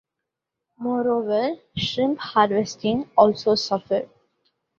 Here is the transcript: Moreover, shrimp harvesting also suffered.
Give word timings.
Moreover, 0.79 1.57
shrimp 1.75 2.17
harvesting 2.17 3.11
also 3.15 3.53
suffered. 3.53 4.09